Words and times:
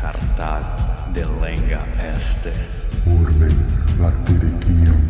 Cartal 0.00 0.64
de 1.12 1.26
lenga 1.40 1.84
este. 2.14 2.52
Urbe 3.04 3.48
latericium 3.98 5.08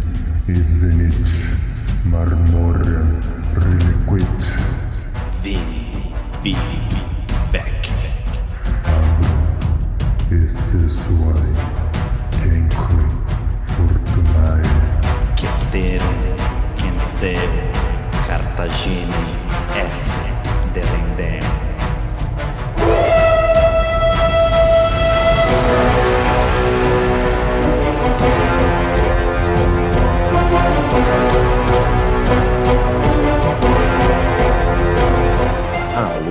evenit 0.49 1.29
marmorem 2.05 3.19
reliquit 3.55 4.59
Vini, 5.43 6.13
vili, 6.43 6.83
vec. 7.53 7.93
fabrum 8.83 10.43
esse 10.43 10.89
suae 10.89 11.55
cenque 12.43 13.05
fortunae 13.61 14.63
Ceterum, 15.37 16.19
Cenceu, 16.77 17.51
Cartagine, 18.27 19.15
F. 19.77 20.11
Delendem. 20.73 21.60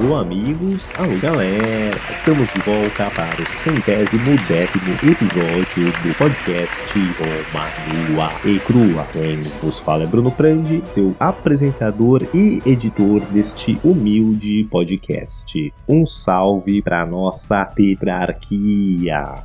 Alô, 0.10 0.18
amigos, 0.18 0.92
alô, 0.98 1.16
galera! 1.20 1.96
Estamos 2.18 2.52
de 2.52 2.60
volta 2.62 3.12
para 3.12 3.40
o 3.40 3.46
centésimo 3.46 4.36
décimo 4.48 4.96
episódio 5.04 5.86
do 6.02 6.18
podcast 6.18 6.84
Roma 7.20 7.68
Nua 8.10 8.32
e 8.44 8.58
Crua. 8.58 9.06
Quem 9.14 9.44
vos 9.62 9.82
fala 9.82 10.06
é 10.06 10.08
Bruno 10.08 10.32
Prandi, 10.32 10.82
seu 10.92 11.16
apresentador 11.20 12.28
e 12.34 12.60
editor 12.66 13.24
deste 13.28 13.80
humilde 13.84 14.68
podcast. 14.72 15.72
Um 15.88 16.04
salve 16.08 16.82
para 16.82 17.06
nossa 17.06 17.64
tetrarquia! 17.66 19.44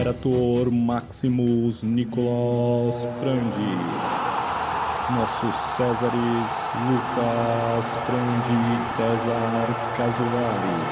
Imperator 0.00 0.70
Maximus 0.70 1.82
Nicolas 1.82 3.06
Frandi. 3.20 4.00
Nossos 5.10 5.54
Césares 5.76 6.70
Lucas 6.74 7.98
Frandi 8.06 8.82
César 8.96 9.76
Casolari. 9.92 10.86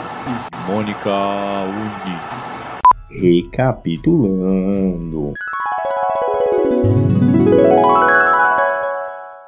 Mônica 0.66 1.64
Unis. 1.64 2.44
Recapitulando. 3.10 5.32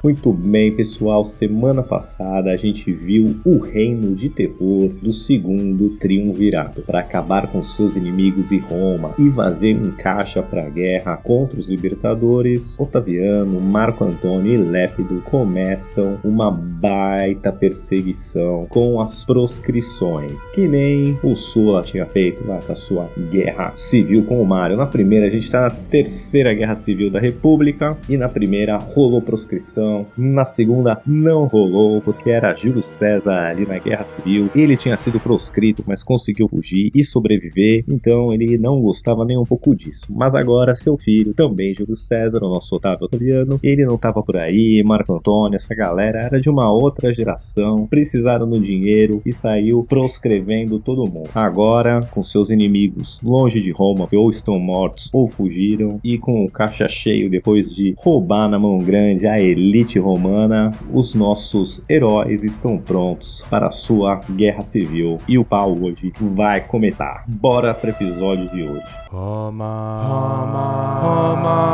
Muito 0.03 0.33
bem, 0.33 0.75
pessoal. 0.75 1.23
Semana 1.23 1.83
passada 1.83 2.49
a 2.49 2.57
gente 2.57 2.91
viu 2.91 3.39
o 3.45 3.59
reino 3.59 4.15
de 4.15 4.31
terror 4.31 4.89
do 4.95 5.13
segundo 5.13 5.89
triunvirato 5.97 6.81
para 6.81 7.01
acabar 7.01 7.45
com 7.45 7.61
seus 7.61 7.95
inimigos 7.95 8.51
em 8.51 8.57
Roma 8.57 9.13
e 9.19 9.29
fazer 9.29 9.75
um 9.75 9.91
caixa 9.91 10.41
para 10.41 10.65
a 10.65 10.69
guerra 10.69 11.17
contra 11.17 11.59
os 11.59 11.69
libertadores. 11.69 12.79
Otaviano, 12.79 13.61
Marco 13.61 14.03
Antônio 14.03 14.51
e 14.51 14.57
Lépido 14.57 15.21
começam 15.21 16.17
uma 16.23 16.49
baita 16.49 17.53
perseguição 17.53 18.65
com 18.69 18.99
as 18.99 19.23
proscrições, 19.23 20.49
que 20.49 20.67
nem 20.67 21.19
o 21.21 21.35
Sula 21.35 21.83
tinha 21.83 22.07
feito 22.07 22.43
vai, 22.43 22.59
com 22.59 22.71
a 22.71 22.75
sua 22.75 23.07
guerra 23.29 23.73
civil 23.75 24.23
com 24.23 24.41
o 24.41 24.47
Mário. 24.47 24.75
Na 24.75 24.87
primeira 24.87 25.27
a 25.27 25.29
gente 25.29 25.43
está 25.43 25.61
na 25.61 25.69
terceira 25.69 26.55
guerra 26.55 26.73
civil 26.73 27.11
da 27.11 27.19
República 27.19 27.95
e 28.09 28.17
na 28.17 28.27
primeira 28.27 28.77
rolou 28.77 29.21
proscrição 29.21 29.90
na 30.17 30.45
segunda 30.45 31.01
não 31.05 31.45
rolou, 31.45 32.01
porque 32.01 32.31
era 32.31 32.55
Júlio 32.55 32.83
César 32.83 33.49
ali 33.49 33.65
na 33.65 33.79
Guerra 33.79 34.05
Civil. 34.05 34.49
Ele 34.55 34.77
tinha 34.77 34.97
sido 34.97 35.19
proscrito, 35.19 35.83
mas 35.85 36.03
conseguiu 36.03 36.47
fugir 36.47 36.91
e 36.93 37.03
sobreviver, 37.03 37.83
então 37.87 38.33
ele 38.33 38.57
não 38.57 38.81
gostava 38.81 39.25
nem 39.25 39.37
um 39.37 39.45
pouco 39.45 39.75
disso. 39.75 40.07
Mas 40.09 40.35
agora, 40.35 40.75
seu 40.75 40.97
filho, 40.97 41.33
também 41.33 41.73
Júlio 41.73 41.95
César, 41.95 42.39
o 42.43 42.49
nosso 42.49 42.75
Otávio 42.75 43.05
Otaviano, 43.05 43.59
ele 43.63 43.85
não 43.85 43.95
estava 43.95 44.21
por 44.23 44.37
aí, 44.37 44.83
Marco 44.85 45.13
Antônio, 45.13 45.55
essa 45.55 45.73
galera 45.75 46.19
era 46.19 46.39
de 46.39 46.49
uma 46.49 46.71
outra 46.71 47.13
geração, 47.13 47.87
precisaram 47.87 48.49
do 48.49 48.59
dinheiro 48.59 49.21
e 49.25 49.33
saiu 49.33 49.83
proscrevendo 49.83 50.79
todo 50.79 51.09
mundo. 51.09 51.29
Agora, 51.33 52.01
com 52.11 52.23
seus 52.23 52.49
inimigos 52.49 53.19
longe 53.23 53.59
de 53.59 53.71
Roma, 53.71 54.07
que 54.07 54.15
ou 54.15 54.29
estão 54.29 54.59
mortos 54.59 55.09
ou 55.13 55.27
fugiram, 55.27 55.99
e 56.03 56.17
com 56.17 56.45
o 56.45 56.49
caixa 56.51 56.87
cheio 56.87 57.29
depois 57.29 57.73
de 57.73 57.93
roubar 57.97 58.49
na 58.49 58.59
mão 58.59 58.79
grande 58.79 59.27
a 59.27 59.39
elite 59.39 59.80
romana, 59.99 60.71
os 60.89 61.15
nossos 61.15 61.83
heróis 61.89 62.43
estão 62.43 62.77
prontos 62.77 63.45
para 63.49 63.67
a 63.67 63.71
sua 63.71 64.21
guerra 64.31 64.63
civil. 64.63 65.19
E 65.27 65.37
o 65.37 65.45
pau 65.45 65.77
hoje 65.81 66.11
vai 66.19 66.61
comentar. 66.61 67.23
Bora 67.27 67.73
para 67.73 67.87
o 67.87 67.91
episódio 67.91 68.49
de 68.49 68.63
hoje. 68.63 68.85
Roma, 69.09 70.01
Roma, 70.03 70.99
Roma. 71.01 71.71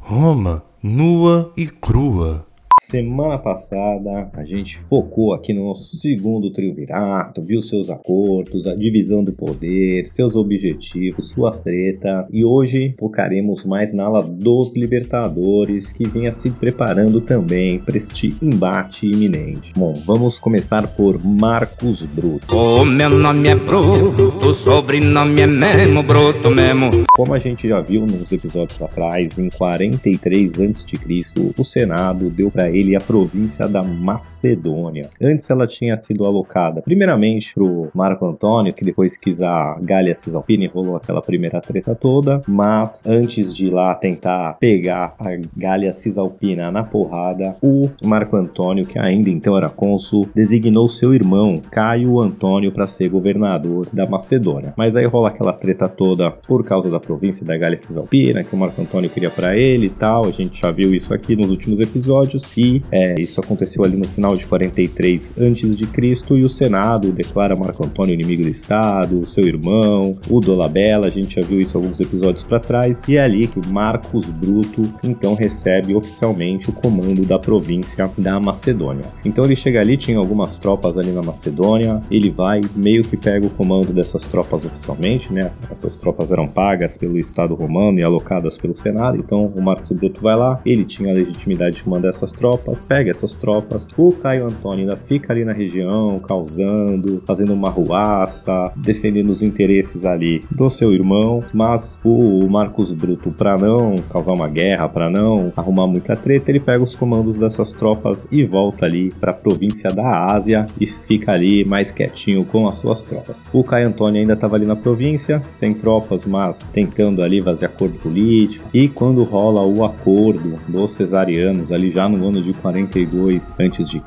Roma, 0.00 0.62
nua 0.82 1.52
e 1.56 1.66
crua. 1.66 2.49
Semana 2.90 3.38
passada 3.38 4.28
a 4.32 4.42
gente 4.42 4.76
focou 4.76 5.32
aqui 5.32 5.52
no 5.52 5.66
nosso 5.66 5.96
segundo 5.98 6.50
triunvirato, 6.50 7.40
viu 7.40 7.62
seus 7.62 7.88
acordos, 7.88 8.66
a 8.66 8.74
divisão 8.74 9.22
do 9.22 9.32
poder, 9.32 10.04
seus 10.06 10.34
objetivos, 10.34 11.30
sua 11.30 11.52
treta 11.52 12.26
e 12.32 12.44
hoje 12.44 12.92
focaremos 12.98 13.64
mais 13.64 13.94
na 13.94 14.06
ala 14.06 14.24
dos 14.24 14.72
libertadores 14.74 15.92
que 15.92 16.08
vinha 16.08 16.32
se 16.32 16.50
preparando 16.50 17.20
também 17.20 17.78
para 17.78 17.96
este 17.96 18.36
embate 18.42 19.06
iminente. 19.06 19.70
Bom, 19.76 19.94
vamos 20.04 20.40
começar 20.40 20.84
por 20.96 21.24
Marcos 21.24 22.04
Bruto. 22.04 22.52
O 22.52 22.84
meu 22.84 23.10
nome 23.10 23.50
é 23.50 23.54
Bruto, 23.54 24.52
sobrenome 24.52 25.42
é 25.42 25.46
mesmo 25.46 26.02
Bruto 26.02 26.50
mesmo. 26.50 27.04
Como 27.14 27.34
a 27.34 27.38
gente 27.38 27.68
já 27.68 27.80
viu 27.80 28.04
nos 28.04 28.32
episódios 28.32 28.82
atrás, 28.82 29.38
em 29.38 29.48
43 29.48 30.54
a.C., 30.54 31.52
o 31.56 31.62
Senado 31.62 32.28
deu 32.28 32.50
para 32.50 32.68
ele 32.68 32.79
a 32.96 33.00
província 33.00 33.68
da 33.68 33.82
Macedônia. 33.82 35.08
Antes 35.22 35.48
ela 35.50 35.66
tinha 35.66 35.96
sido 35.96 36.24
alocada 36.24 36.82
primeiramente 36.82 37.54
pro 37.54 37.88
Marco 37.94 38.26
Antônio, 38.26 38.72
que 38.72 38.84
depois 38.84 39.16
quis 39.16 39.40
a 39.40 39.78
Gália 39.82 40.14
Cisalpina 40.14 40.64
e 40.64 40.68
rolou 40.68 40.96
aquela 40.96 41.22
primeira 41.22 41.60
treta 41.60 41.94
toda, 41.94 42.40
mas 42.48 43.02
antes 43.06 43.54
de 43.54 43.66
ir 43.66 43.70
lá 43.70 43.94
tentar 43.94 44.54
pegar 44.54 45.14
a 45.18 45.28
Gália 45.56 45.92
Cisalpina 45.92 46.70
na 46.70 46.82
porrada, 46.84 47.56
o 47.62 47.88
Marco 48.02 48.36
Antônio, 48.36 48.86
que 48.86 48.98
ainda 48.98 49.30
então 49.30 49.56
era 49.56 49.68
cônsul, 49.68 50.28
designou 50.34 50.88
seu 50.88 51.14
irmão 51.14 51.60
Caio 51.70 52.18
Antônio 52.20 52.72
para 52.72 52.86
ser 52.86 53.08
governador 53.08 53.88
da 53.92 54.06
Macedônia. 54.06 54.74
Mas 54.76 54.96
aí 54.96 55.06
rola 55.06 55.28
aquela 55.28 55.52
treta 55.52 55.88
toda 55.88 56.30
por 56.30 56.64
causa 56.64 56.90
da 56.90 57.00
província 57.00 57.44
da 57.44 57.56
Gália 57.56 57.78
Cisalpina, 57.78 58.44
que 58.44 58.54
o 58.54 58.58
Marco 58.58 58.80
Antônio 58.80 59.10
queria 59.10 59.30
para 59.30 59.56
ele 59.56 59.86
e 59.86 59.90
tal. 59.90 60.26
A 60.26 60.30
gente 60.30 60.60
já 60.60 60.70
viu 60.70 60.94
isso 60.94 61.12
aqui 61.12 61.36
nos 61.36 61.50
últimos 61.50 61.80
episódios 61.80 62.48
e 62.56 62.69
é, 62.90 63.20
isso 63.20 63.40
aconteceu 63.40 63.84
ali 63.84 63.96
no 63.96 64.06
final 64.06 64.36
de 64.36 64.46
43 64.46 65.34
a.C. 65.38 66.34
e 66.34 66.44
o 66.44 66.48
Senado 66.48 67.12
declara 67.12 67.56
Marco 67.56 67.84
Antônio 67.84 68.14
inimigo 68.14 68.42
do 68.42 68.48
Estado, 68.48 69.24
seu 69.26 69.46
irmão, 69.46 70.16
o 70.28 70.40
Dolabella, 70.40 71.06
a 71.06 71.10
gente 71.10 71.40
já 71.40 71.46
viu 71.46 71.60
isso 71.60 71.76
alguns 71.76 72.00
episódios 72.00 72.44
para 72.44 72.58
trás, 72.58 73.02
e 73.08 73.16
é 73.16 73.22
ali 73.22 73.46
que 73.46 73.60
Marcos 73.68 74.30
Bruto 74.30 74.92
então 75.02 75.34
recebe 75.34 75.94
oficialmente 75.94 76.70
o 76.70 76.72
comando 76.72 77.24
da 77.24 77.38
província 77.38 78.10
da 78.18 78.40
Macedônia. 78.40 79.04
Então 79.24 79.44
ele 79.44 79.56
chega 79.56 79.80
ali, 79.80 79.96
tinha 79.96 80.18
algumas 80.18 80.58
tropas 80.58 80.98
ali 80.98 81.10
na 81.12 81.22
Macedônia, 81.22 82.02
ele 82.10 82.30
vai 82.30 82.60
meio 82.74 83.02
que 83.02 83.16
pega 83.16 83.46
o 83.46 83.50
comando 83.50 83.92
dessas 83.92 84.26
tropas 84.26 84.64
oficialmente, 84.64 85.32
né? 85.32 85.52
Essas 85.70 85.96
tropas 85.96 86.32
eram 86.32 86.48
pagas 86.48 86.96
pelo 86.96 87.18
Estado 87.18 87.54
romano 87.54 87.98
e 87.98 88.02
alocadas 88.02 88.58
pelo 88.58 88.76
Senado, 88.76 89.16
então 89.16 89.46
o 89.46 89.62
Marcos 89.62 89.92
Bruto 89.92 90.22
vai 90.22 90.36
lá, 90.36 90.60
ele 90.64 90.84
tinha 90.84 91.10
a 91.10 91.14
legitimidade 91.14 91.82
de 91.82 91.88
mandar 91.88 92.08
essas 92.08 92.32
tropas, 92.32 92.59
pega 92.88 93.10
essas 93.10 93.34
tropas, 93.34 93.86
o 93.96 94.12
Caio 94.12 94.46
Antônio 94.46 94.80
ainda 94.80 94.96
fica 94.96 95.32
ali 95.32 95.44
na 95.44 95.52
região, 95.52 96.18
causando, 96.20 97.22
fazendo 97.26 97.52
uma 97.52 97.70
ruaça, 97.70 98.72
defendendo 98.76 99.30
os 99.30 99.42
interesses 99.42 100.04
ali 100.04 100.44
do 100.50 100.68
seu 100.68 100.92
irmão, 100.92 101.42
mas 101.52 101.98
o 102.04 102.46
Marcos 102.48 102.92
Bruto, 102.92 103.30
para 103.30 103.56
não 103.56 103.96
causar 104.10 104.32
uma 104.32 104.48
guerra, 104.48 104.88
para 104.88 105.08
não 105.08 105.52
arrumar 105.56 105.86
muita 105.86 106.16
treta, 106.16 106.50
ele 106.50 106.60
pega 106.60 106.82
os 106.82 106.94
comandos 106.94 107.36
dessas 107.36 107.72
tropas 107.72 108.26
e 108.30 108.44
volta 108.44 108.86
ali 108.86 109.12
para 109.20 109.30
a 109.30 109.34
província 109.34 109.92
da 109.92 110.32
Ásia 110.32 110.66
e 110.80 110.86
fica 110.86 111.32
ali 111.32 111.64
mais 111.64 111.90
quietinho 111.90 112.44
com 112.44 112.66
as 112.68 112.76
suas 112.76 113.02
tropas. 113.02 113.44
O 113.52 113.62
Caio 113.64 113.88
Antônio 113.88 114.20
ainda 114.20 114.34
estava 114.34 114.56
ali 114.56 114.66
na 114.66 114.76
província, 114.76 115.42
sem 115.46 115.74
tropas, 115.74 116.26
mas 116.26 116.68
tentando 116.72 117.22
ali 117.22 117.42
fazer 117.42 117.66
acordo 117.66 117.98
político. 117.98 118.68
E 118.74 118.88
quando 118.88 119.24
rola 119.24 119.62
o 119.62 119.84
acordo 119.84 120.58
dos 120.68 120.92
cesarianos 120.92 121.72
ali 121.72 121.90
já 121.90 122.08
no 122.08 122.26
ano 122.26 122.40
ano 122.40 122.42
de 122.52 122.54
42 122.54 123.56
a.C., 123.58 124.00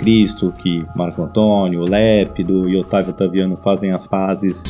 que 0.57 0.85
Marco 0.95 1.23
Antônio, 1.23 1.83
Lépido 1.83 2.69
e 2.69 2.75
Otávio 2.75 3.11
Otaviano 3.11 3.57
fazem 3.57 3.91
as 3.91 4.07
pazes 4.07 4.63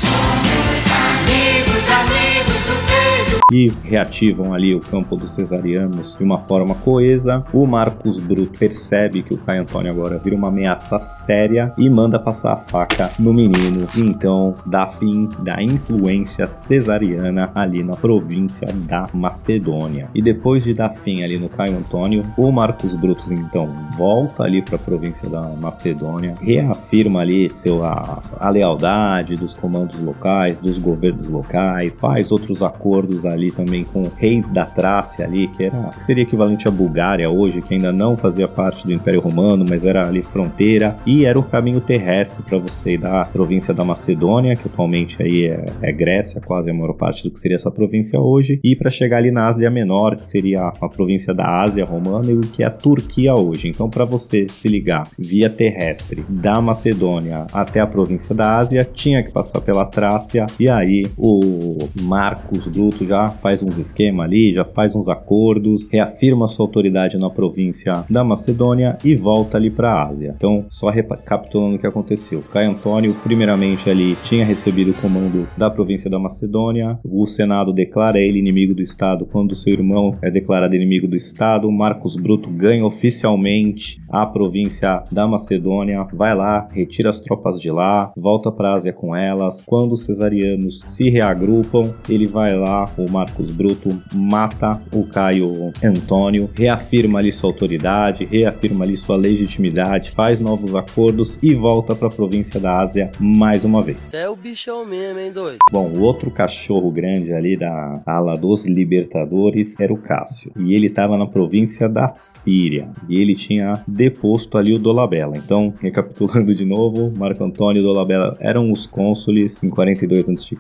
e 3.54 3.72
reativam 3.84 4.52
ali 4.52 4.74
o 4.74 4.80
campo 4.80 5.16
dos 5.16 5.30
cesarianos 5.30 6.18
de 6.18 6.24
uma 6.24 6.40
forma 6.40 6.74
coesa. 6.74 7.46
O 7.54 7.68
Marcos 7.68 8.20
Bruto 8.20 8.58
percebe 8.58 9.22
que 9.22 9.36
o 9.36 9.38
Caio 9.38 9.62
Antônio 9.62 9.92
agora 9.92 10.18
vira 10.18 10.36
uma 10.36 10.48
ameaça 10.48 11.00
séria 11.00 11.72
e 11.78 11.88
manda 11.88 12.20
passar 12.20 12.54
a 12.54 12.58
faca 12.58 13.12
no 13.20 13.32
menino. 13.32 13.88
Então 13.96 14.56
dá 14.66 14.88
fim 14.88 15.30
da 15.44 15.62
influência 15.62 16.48
cesariana 16.48 17.52
ali 17.54 17.84
na 17.84 17.96
província 17.96 18.68
da 18.88 19.08
Macedônia. 19.14 20.10
E 20.16 20.22
depois 20.22 20.64
de 20.64 20.74
dar 20.74 20.90
fim 20.90 21.22
ali 21.22 21.38
no 21.38 21.48
Caio 21.48 21.78
Antônio, 21.78 22.26
o 22.36 22.52
Marcos 22.52 22.96
Brutus 22.96 23.32
então 23.32 23.72
volta 23.96 24.44
ali 24.44 24.64
para 24.64 24.78
a 24.78 24.80
província 24.80 25.30
da 25.30 25.42
Macedônia, 25.50 26.34
reafirma 26.42 27.22
ali 27.22 27.48
seu, 27.50 27.86
a, 27.86 28.20
a 28.40 28.50
lealdade 28.50 29.36
dos 29.36 29.54
comandos 29.54 30.02
locais, 30.02 30.60
dos 30.60 30.80
governos 30.80 31.30
locais, 31.30 32.00
faz 32.00 32.32
outros 32.32 32.64
acordos 32.64 33.26
ali 33.26 33.43
também 33.52 33.84
com 33.84 34.10
reis 34.18 34.50
da 34.50 34.66
Trácia 34.66 35.26
ali, 35.26 35.48
que 35.48 35.66
era 35.66 35.90
que 35.90 36.04
seria 36.04 36.24
equivalente 36.24 36.68
à 36.68 36.72
Bulgária 36.72 37.30
hoje, 37.30 37.62
que 37.62 37.74
ainda 37.74 37.92
não 37.92 38.16
fazia 38.16 38.48
parte 38.48 38.86
do 38.86 38.94
Império 38.94 39.22
Romano, 39.22 39.66
mas 39.68 39.86
era 39.86 40.08
ali 40.08 40.22
fronteira 40.22 40.96
e 41.06 41.26
era 41.26 41.38
o 41.38 41.44
caminho 41.44 41.80
terrestre 41.82 42.44
para 42.44 42.58
você 42.58 42.92
ir 42.92 42.98
da 42.98 43.26
província 43.26 43.74
da 43.74 43.84
Macedônia, 43.84 44.56
que 44.56 44.68
atualmente 44.68 45.22
aí 45.22 45.46
é, 45.46 45.66
é 45.82 45.92
Grécia, 45.92 46.42
quase 46.42 46.70
a 46.70 46.74
maior 46.74 46.94
parte 46.94 47.24
do 47.24 47.32
que 47.32 47.40
seria 47.40 47.56
essa 47.56 47.72
província 47.72 48.20
hoje, 48.20 48.60
e 48.64 48.76
para 48.76 48.90
chegar 48.90 49.18
ali 49.18 49.32
na 49.32 49.48
Ásia 49.48 49.70
Menor, 49.70 50.16
que 50.16 50.26
seria 50.26 50.68
a 50.68 50.90
província 50.90 51.34
da 51.34 51.62
Ásia 51.62 51.86
Romana 51.86 52.32
e 52.32 52.36
o 52.36 52.42
que 52.42 52.64
é 52.64 52.66
a 52.66 52.72
Turquia 52.72 53.36
hoje. 53.36 53.68
Então, 53.68 53.90
para 53.90 54.06
você 54.06 54.48
se 54.50 54.68
ligar 54.68 55.08
via 55.18 55.50
terrestre 55.50 56.26
da 56.30 56.62
Macedônia 56.62 57.46
até 57.52 57.80
a 57.80 57.88
província 57.88 58.34
da 58.36 58.58
Ásia, 58.58 58.86
tinha 58.86 59.24
que 59.24 59.32
passar 59.32 59.62
pela 59.62 59.86
Trácia, 59.86 60.46
e 60.60 60.70
aí 60.70 61.06
o 61.18 61.78
Marcos 62.02 62.68
Bruto 62.68 63.06
já 63.06 63.33
faz 63.34 63.62
uns 63.62 63.78
esquemas 63.78 64.26
ali, 64.26 64.52
já 64.52 64.66
faz 64.66 64.96
uns 64.96 65.08
acordos, 65.08 65.88
reafirma 65.92 66.48
sua 66.48 66.66
autoridade 66.66 67.18
na 67.18 67.30
província 67.30 68.06
da 68.10 68.24
Macedônia 68.24 68.98
e 69.04 69.16
volta 69.16 69.58
ali 69.58 69.70
para 69.70 69.92
a 69.92 70.08
Ásia. 70.08 70.34
Então, 70.36 70.66
só 70.70 70.90
recapitulando 70.90 71.76
o 71.76 71.80
que 71.80 71.88
aconteceu. 71.88 72.42
Caio 72.52 72.72
Antônio, 72.72 73.16
primeiramente 73.24 73.90
ali, 73.90 74.16
tinha 74.24 74.46
recebido 74.46 74.92
o 74.92 74.96
comando 74.96 75.48
da 75.58 75.70
província 75.70 76.10
da 76.10 76.20
Macedônia, 76.20 77.00
o 77.04 77.26
Senado 77.26 77.74
declara 77.74 78.20
ele 78.20 78.40
inimigo 78.40 78.74
do 78.74 78.82
Estado 78.82 79.26
quando 79.26 79.56
seu 79.56 79.74
irmão 79.74 80.18
é 80.22 80.30
declarado 80.30 80.76
inimigo 80.76 81.08
do 81.08 81.16
Estado, 81.16 81.72
Marcos 81.72 82.16
Bruto 82.16 82.50
ganha 82.50 82.86
oficialmente 82.86 84.02
a 84.10 84.26
província 84.26 85.04
da 85.12 85.28
Macedônia, 85.28 86.08
vai 86.14 86.36
lá, 86.36 86.68
retira 86.72 87.10
as 87.10 87.20
tropas 87.20 87.60
de 87.60 87.72
lá, 87.72 88.12
volta 88.18 88.52
para 88.52 88.70
a 88.70 88.74
Ásia 88.76 88.94
com 88.94 89.16
elas. 89.16 89.64
Quando 89.66 89.94
os 89.94 90.06
cesarianos 90.06 90.82
se 90.86 91.10
reagrupam, 91.10 91.94
ele 92.08 92.28
vai 92.28 92.58
lá, 92.58 92.92
o 92.98 93.10
Marcos 93.14 93.52
Bruto 93.52 94.02
mata 94.12 94.82
o 94.92 95.04
Caio 95.04 95.72
Antônio, 95.84 96.50
reafirma 96.52 97.20
ali 97.20 97.32
sua 97.32 97.52
autoridade, 97.52 98.26
reafirma 98.26 98.84
ali 98.84 98.98
sua 98.98 99.16
legitimidade, 99.16 100.10
faz 100.10 100.40
novos 100.40 100.74
acordos 100.74 101.38
e 101.44 101.54
volta 101.54 101.96
para 101.96 102.08
a 102.08 102.12
província 102.12 102.60
da 102.60 102.80
Ásia 102.80 103.12
mais 103.20 103.64
uma 103.64 103.84
vez. 103.84 104.12
É 104.14 104.28
o 104.28 104.36
bichão 104.36 104.84
mesmo, 104.84 105.20
hein, 105.20 105.32
doido? 105.32 105.60
Bom, 105.72 105.92
o 105.92 106.02
outro 106.02 106.32
cachorro 106.32 106.90
grande 106.90 107.32
ali 107.36 107.56
da 107.56 108.02
ala 108.04 108.36
dos 108.36 108.66
Libertadores 108.66 109.80
era 109.80 109.94
o 109.94 109.98
Cássio. 109.98 110.52
E 110.58 110.74
ele 110.74 110.88
estava 110.88 111.16
na 111.16 111.28
província 111.28 111.88
da 111.88 112.08
Síria. 112.16 112.90
E 113.08 113.22
ele 113.22 113.36
tinha 113.36 113.84
deposto 113.88 114.58
ali 114.58 114.74
o 114.74 114.80
Dolabella. 114.80 115.38
Então, 115.38 115.72
recapitulando 115.80 116.56
de 116.56 116.66
novo, 116.66 117.14
Marco 117.16 117.44
Antônio 117.44 117.82
e 117.82 117.84
Dolabella 117.84 118.36
eram 118.40 118.72
os 118.72 118.88
cônsules 118.88 119.62
em 119.62 119.70
42 119.70 120.30
a.C. 120.30 120.56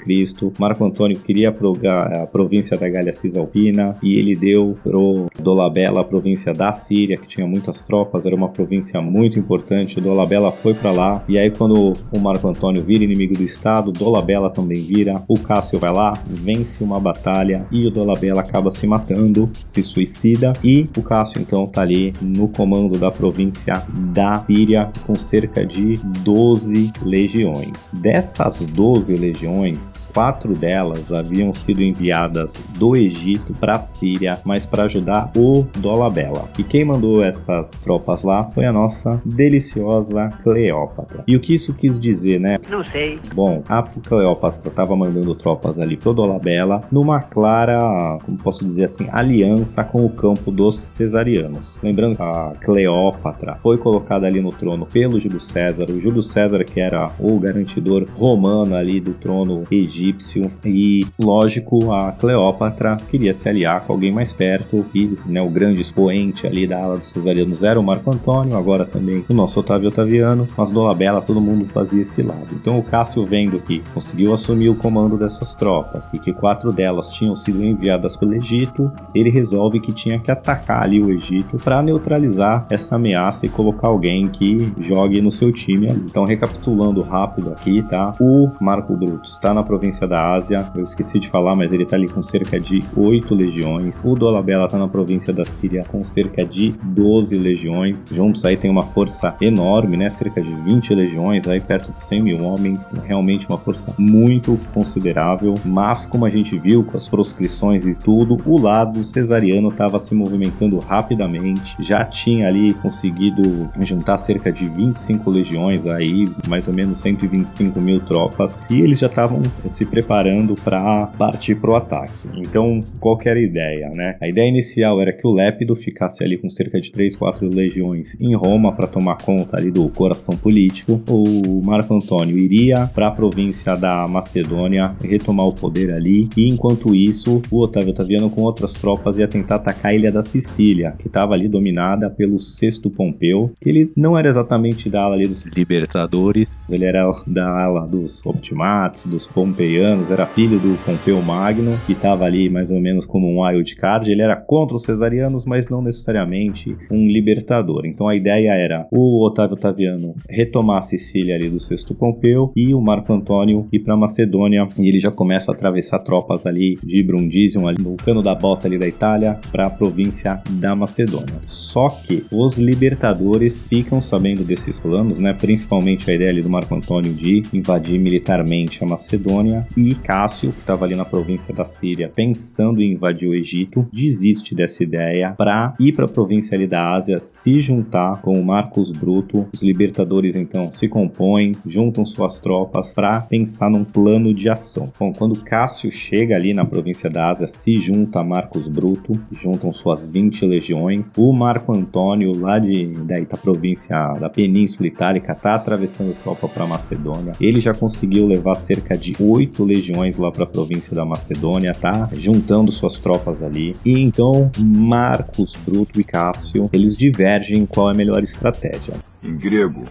Marco 0.59 0.85
Antônio 0.85 1.19
queria 1.19 1.51
progar 1.51 2.13
a 2.13 2.27
província 2.43 2.77
da 2.77 2.89
Gália 2.89 3.13
Cisalpina 3.13 3.97
e 4.03 4.19
ele 4.19 4.35
deu 4.35 4.77
pro 4.83 5.27
Dolabella 5.41 6.01
a 6.01 6.03
província 6.03 6.53
da 6.53 6.73
Síria, 6.73 7.17
que 7.17 7.25
tinha 7.25 7.47
muitas 7.47 7.87
tropas, 7.87 8.25
era 8.25 8.35
uma 8.35 8.49
província 8.49 9.01
muito 9.01 9.39
importante. 9.39 10.01
Dolabella 10.01 10.51
foi 10.51 10.73
para 10.73 10.91
lá. 10.91 11.23
E 11.29 11.39
aí, 11.39 11.49
quando 11.49 11.93
o 12.11 12.19
Marco 12.19 12.45
Antônio 12.45 12.83
vira 12.83 13.05
inimigo 13.05 13.33
do 13.33 13.43
Estado, 13.43 13.93
Dolabella 13.93 14.49
também 14.49 14.81
vira. 14.83 15.23
O 15.25 15.39
Cássio 15.39 15.79
vai 15.79 15.93
lá, 15.93 16.21
vence 16.27 16.83
uma 16.83 16.99
batalha 16.99 17.65
e 17.71 17.87
o 17.87 17.91
Dolabella 17.91 18.41
acaba 18.41 18.69
se 18.69 18.85
matando, 18.85 19.49
se 19.63 19.81
suicida. 19.81 20.51
E 20.61 20.89
o 20.97 21.01
Cássio 21.01 21.39
então 21.39 21.65
tá 21.65 21.81
ali 21.81 22.11
no 22.21 22.49
comando 22.49 22.99
da 22.99 23.09
província 23.09 23.85
da 24.13 24.43
Síria 24.45 24.91
com 25.05 25.15
cerca 25.15 25.65
de 25.65 25.97
12 26.23 26.91
legiões. 27.03 27.91
Dessas 27.93 28.65
12 28.65 29.13
legiões, 29.13 30.09
quatro 30.13 30.53
delas 30.53 31.13
haviam 31.13 31.53
sido 31.53 31.81
enviadas 31.81 32.32
do 32.77 32.95
Egito 32.95 33.53
para 33.53 33.75
a 33.75 33.79
Síria, 33.79 34.41
mas 34.43 34.65
para 34.65 34.83
ajudar 34.83 35.31
o 35.35 35.65
Dolabella. 35.77 36.49
E 36.57 36.63
quem 36.63 36.85
mandou 36.85 37.23
essas 37.23 37.79
tropas 37.79 38.23
lá 38.23 38.45
foi 38.45 38.65
a 38.65 38.73
nossa 38.73 39.21
deliciosa 39.25 40.29
Cleópatra. 40.41 41.23
E 41.27 41.35
o 41.35 41.39
que 41.39 41.53
isso 41.53 41.73
quis 41.73 41.99
dizer, 41.99 42.39
né? 42.39 42.57
Não 42.69 42.83
sei. 42.83 43.19
Bom, 43.33 43.63
a 43.67 43.83
Cleópatra 43.83 44.69
estava 44.69 44.95
mandando 44.95 45.35
tropas 45.35 45.79
ali 45.79 45.97
pro 45.97 46.13
Dolabella 46.13 46.83
numa 46.91 47.21
clara, 47.21 48.19
como 48.23 48.37
posso 48.37 48.65
dizer 48.65 48.85
assim, 48.85 49.07
aliança 49.11 49.83
com 49.83 50.05
o 50.05 50.09
campo 50.09 50.51
dos 50.51 50.75
cesarianos. 50.75 51.79
Lembrando 51.83 52.15
que 52.15 52.21
a 52.21 52.53
Cleópatra 52.61 53.57
foi 53.59 53.77
colocada 53.77 54.27
ali 54.27 54.41
no 54.41 54.51
trono 54.51 54.85
pelo 54.85 55.19
Júlio 55.19 55.39
César, 55.39 55.89
o 55.89 55.99
Júlio 55.99 56.21
César 56.21 56.63
que 56.63 56.79
era 56.79 57.11
o 57.19 57.37
garantidor 57.39 58.07
romano 58.15 58.75
ali 58.75 58.99
do 58.99 59.13
trono 59.13 59.65
egípcio 59.71 60.45
e 60.63 61.05
lógico 61.19 61.91
a 61.91 62.11
Cleópatra 62.23 62.95
queria 63.09 63.33
se 63.33 63.49
aliar 63.49 63.81
com 63.81 63.91
alguém 63.91 64.09
mais 64.09 64.31
perto 64.31 64.85
e 64.95 65.17
né, 65.25 65.41
o 65.41 65.49
grande 65.49 65.81
expoente 65.81 66.47
ali 66.47 66.65
da 66.65 66.81
ala 66.81 66.97
dos 66.97 67.09
cesarianos 67.09 67.63
era 67.63 67.77
o 67.77 67.83
Marco 67.83 68.09
Antônio, 68.09 68.55
agora 68.55 68.85
também 68.85 69.25
o 69.27 69.33
nosso 69.33 69.59
Otávio 69.59 69.89
Otaviano, 69.89 70.47
mas 70.55 70.71
Dolabella 70.71 71.21
todo 71.21 71.41
mundo 71.41 71.65
fazia 71.65 72.01
esse 72.01 72.21
lado. 72.21 72.47
Então 72.53 72.79
o 72.79 72.83
Cássio 72.83 73.25
vendo 73.25 73.59
que 73.59 73.83
conseguiu 73.93 74.33
assumir 74.33 74.69
o 74.69 74.75
comando 74.75 75.17
dessas 75.17 75.53
tropas 75.53 76.13
e 76.13 76.17
que 76.17 76.31
quatro 76.31 76.71
delas 76.71 77.11
tinham 77.11 77.35
sido 77.35 77.61
enviadas 77.61 78.15
pelo 78.15 78.33
Egito, 78.35 78.89
ele 79.13 79.29
resolve 79.29 79.81
que 79.81 79.91
tinha 79.91 80.17
que 80.17 80.31
atacar 80.31 80.81
ali 80.81 81.01
o 81.01 81.11
Egito 81.11 81.57
para 81.57 81.81
neutralizar 81.81 82.65
essa 82.69 82.95
ameaça 82.95 83.45
e 83.45 83.49
colocar 83.49 83.89
alguém 83.89 84.29
que 84.29 84.71
jogue 84.79 85.19
no 85.19 85.29
seu 85.29 85.51
time 85.51 85.89
ali. 85.89 86.05
Então 86.05 86.23
recapitulando 86.23 87.01
rápido 87.01 87.51
aqui, 87.51 87.83
tá? 87.83 88.15
O 88.17 88.49
Marco 88.61 88.95
Brutus 88.95 89.33
está 89.33 89.53
na 89.53 89.61
província 89.61 90.07
da 90.07 90.33
Ásia, 90.35 90.71
eu 90.73 90.85
esqueci 90.85 91.19
de 91.19 91.27
falar, 91.27 91.53
mas 91.53 91.73
ele 91.73 91.85
tá 91.85 91.97
ali 91.97 92.12
com 92.13 92.21
cerca 92.21 92.59
de 92.59 92.85
oito 92.95 93.33
legiões. 93.33 94.01
O 94.05 94.15
Dolabella 94.15 94.67
tá 94.67 94.77
na 94.77 94.87
província 94.87 95.33
da 95.33 95.43
Síria 95.45 95.83
com 95.83 96.03
cerca 96.03 96.45
de 96.45 96.73
12 96.83 97.35
legiões. 97.37 98.07
Juntos 98.11 98.45
aí 98.45 98.55
tem 98.55 98.69
uma 98.69 98.83
força 98.83 99.35
enorme, 99.41 99.97
né? 99.97 100.09
Cerca 100.09 100.41
de 100.41 100.53
20 100.55 100.93
legiões, 100.93 101.47
aí 101.47 101.59
perto 101.59 101.91
de 101.91 101.99
100 101.99 102.21
mil 102.21 102.43
homens. 102.43 102.93
Realmente 103.03 103.47
uma 103.47 103.57
força 103.57 103.93
muito 103.97 104.59
considerável. 104.73 105.55
Mas 105.65 106.05
como 106.05 106.25
a 106.25 106.29
gente 106.29 106.57
viu 106.57 106.83
com 106.83 106.95
as 106.95 107.09
proscrições 107.09 107.85
e 107.85 107.99
tudo, 107.99 108.37
o 108.45 108.59
lado 108.59 109.03
cesariano 109.03 109.69
estava 109.69 109.99
se 109.99 110.13
movimentando 110.13 110.77
rapidamente. 110.77 111.75
Já 111.79 112.05
tinha 112.05 112.47
ali 112.47 112.73
conseguido 112.75 113.69
juntar 113.81 114.17
cerca 114.17 114.51
de 114.51 114.67
25 114.69 115.29
legiões 115.29 115.87
aí, 115.87 116.31
mais 116.47 116.67
ou 116.67 116.73
menos 116.73 116.99
125 116.99 117.79
mil 117.81 117.99
tropas. 118.01 118.57
E 118.69 118.81
eles 118.81 118.99
já 118.99 119.07
estavam 119.07 119.41
se 119.67 119.85
preparando 119.85 120.55
para 120.55 121.07
partir 121.17 121.55
para 121.55 121.71
o 121.71 121.75
ataque. 121.75 122.02
Então, 122.35 122.83
qual 122.99 123.17
que 123.17 123.29
era 123.29 123.39
a 123.39 123.41
ideia, 123.41 123.89
né? 123.89 124.17
A 124.21 124.27
ideia 124.27 124.47
inicial 124.47 125.01
era 125.01 125.13
que 125.13 125.27
o 125.27 125.33
Lépido 125.33 125.75
ficasse 125.75 126.23
ali 126.23 126.37
com 126.37 126.49
cerca 126.49 126.79
de 126.79 126.91
3, 126.91 127.15
4 127.15 127.47
legiões 127.47 128.15
em 128.19 128.35
Roma 128.35 128.73
para 128.73 128.87
tomar 128.87 129.17
conta 129.17 129.57
ali 129.57 129.71
do 129.71 129.89
coração 129.89 130.35
político. 130.35 131.01
O 131.07 131.61
Marco 131.61 131.93
Antônio 131.93 132.37
iria 132.37 132.87
para 132.87 133.07
a 133.07 133.11
província 133.11 133.75
da 133.75 134.07
Macedônia 134.07 134.95
retomar 135.01 135.47
o 135.47 135.53
poder 135.53 135.93
ali 135.93 136.29
e 136.35 136.49
enquanto 136.49 136.93
isso, 136.95 137.41
o 137.49 137.61
Otávio 137.61 137.91
Otaviano 137.91 138.29
com 138.29 138.41
outras 138.41 138.73
tropas 138.73 139.17
ia 139.17 139.27
tentar 139.27 139.55
atacar 139.55 139.91
a 139.91 139.95
ilha 139.95 140.11
da 140.11 140.23
Sicília, 140.23 140.95
que 140.97 141.07
estava 141.07 141.33
ali 141.33 141.47
dominada 141.47 142.09
pelo 142.09 142.39
Sexto 142.39 142.89
Pompeu, 142.89 143.51
que 143.61 143.69
ele 143.69 143.91
não 143.95 144.17
era 144.17 144.29
exatamente 144.29 144.89
da 144.89 145.03
ala 145.03 145.15
ali 145.15 145.27
dos 145.27 145.45
Libertadores. 145.45 146.67
ele 146.71 146.85
era 146.85 147.09
da 147.27 147.47
ala 147.47 147.85
dos 147.87 148.25
Optimatos, 148.25 149.05
dos 149.05 149.27
Pompeianos, 149.27 150.11
era 150.11 150.25
filho 150.25 150.59
do 150.59 150.77
Pompeu 150.85 151.21
Magno 151.21 151.79
e 151.87 151.92
que 151.93 151.99
estava 151.99 152.25
ali 152.25 152.49
mais 152.49 152.71
ou 152.71 152.81
menos 152.81 153.05
como 153.05 153.27
um 153.27 153.43
wild 153.43 153.75
card. 153.75 154.11
Ele 154.11 154.21
era 154.21 154.35
contra 154.35 154.75
os 154.75 154.83
cesarianos, 154.83 155.45
mas 155.45 155.69
não 155.69 155.81
necessariamente 155.81 156.75
um 156.91 157.07
libertador. 157.07 157.85
Então 157.85 158.07
a 158.07 158.15
ideia 158.15 158.53
era 158.53 158.87
o 158.91 159.23
Otávio 159.23 159.55
Otaviano 159.55 160.15
retomar 160.29 160.79
a 160.79 160.81
Sicília 160.81 161.35
ali 161.35 161.49
do 161.49 161.59
Sexto 161.59 161.93
Pompeu 161.93 162.51
e 162.55 162.73
o 162.73 162.81
Marco 162.81 163.13
Antônio 163.13 163.67
ir 163.71 163.79
para 163.79 163.95
Macedônia 163.95 164.67
e 164.77 164.87
ele 164.87 164.99
já 164.99 165.11
começa 165.11 165.51
a 165.51 165.53
atravessar 165.53 165.99
tropas 165.99 166.45
ali 166.45 166.79
de 166.83 167.03
Brundisium, 167.03 167.67
ali 167.67 167.81
no 167.81 167.95
cano 167.95 168.21
da 168.21 168.33
bota 168.33 168.67
ali 168.67 168.77
da 168.77 168.87
Itália, 168.87 169.39
para 169.51 169.67
a 169.67 169.69
província 169.69 170.41
da 170.49 170.75
Macedônia. 170.75 171.35
Só 171.47 171.89
que 171.89 172.25
os 172.31 172.57
libertadores 172.57 173.61
ficam 173.61 174.01
sabendo 174.01 174.43
desses 174.43 174.79
planos, 174.79 175.19
né? 175.19 175.33
Principalmente 175.33 176.09
a 176.09 176.13
ideia 176.13 176.31
ali 176.31 176.41
do 176.41 176.49
Marco 176.49 176.73
Antônio 176.73 177.13
de 177.13 177.43
invadir 177.53 177.99
militarmente 177.99 178.83
a 178.83 178.87
Macedônia 178.87 179.67
e 179.77 179.93
Cássio, 179.95 180.51
que 180.51 180.59
estava 180.59 180.85
ali 180.85 180.95
na 180.95 181.05
província 181.05 181.53
da 181.53 181.65
Síria, 181.83 182.07
pensando 182.07 182.81
em 182.81 182.93
invadir 182.93 183.27
o 183.27 183.35
Egito, 183.35 183.85
desiste 183.91 184.55
dessa 184.55 184.81
ideia 184.83 185.33
para 185.37 185.75
ir 185.77 185.91
para 185.91 186.05
a 186.05 186.07
província 186.07 186.55
ali 186.55 186.65
da 186.65 186.95
Ásia, 186.95 187.19
se 187.19 187.59
juntar 187.59 188.21
com 188.21 188.39
o 188.39 188.45
Marcos 188.45 188.93
Bruto. 188.93 189.45
Os 189.53 189.61
libertadores 189.61 190.37
então 190.37 190.71
se 190.71 190.87
compõem, 190.87 191.57
juntam 191.65 192.05
suas 192.05 192.39
tropas 192.39 192.93
para 192.93 193.19
pensar 193.19 193.69
num 193.69 193.83
plano 193.83 194.33
de 194.33 194.49
ação. 194.49 194.89
Bom, 194.97 195.11
quando 195.11 195.35
Cássio 195.43 195.91
chega 195.91 196.37
ali 196.37 196.53
na 196.53 196.63
província 196.63 197.09
da 197.09 197.29
Ásia, 197.31 197.49
se 197.49 197.77
junta 197.77 198.21
a 198.21 198.23
Marcos 198.23 198.69
Bruto, 198.69 199.19
juntam 199.29 199.73
suas 199.73 200.09
20 200.09 200.45
legiões. 200.45 201.13
O 201.17 201.33
Marco 201.33 201.73
Antônio, 201.73 202.31
lá 202.39 202.59
de 202.59 202.85
daí 203.03 203.25
da 203.25 203.35
província 203.35 204.13
da 204.21 204.29
Península 204.29 204.87
Itálica, 204.87 205.35
tá 205.35 205.55
atravessando 205.55 206.15
tropa 206.15 206.47
para 206.47 206.65
Macedônia. 206.65 207.33
Ele 207.41 207.59
já 207.59 207.73
conseguiu 207.73 208.25
levar 208.25 208.55
cerca 208.55 208.97
de 208.97 209.17
oito 209.19 209.65
legiões 209.65 210.17
lá 210.17 210.31
para 210.31 210.45
a 210.45 210.47
província 210.47 210.95
da 210.95 211.03
Macedônia, 211.03 211.62
tá 211.71 212.09
juntando 212.13 212.71
suas 212.71 212.99
tropas 212.99 213.43
ali. 213.43 213.75
E 213.85 213.99
então 213.99 214.49
Marcos 214.57 215.55
Bruto 215.55 216.01
e 216.01 216.03
Cássio, 216.03 216.67
eles 216.73 216.97
divergem 216.97 217.59
em 217.59 217.65
qual 217.65 217.89
é 217.89 217.93
a 217.93 217.95
melhor 217.95 218.23
estratégia. 218.23 218.95
Em 219.23 219.37
grego, 219.37 219.85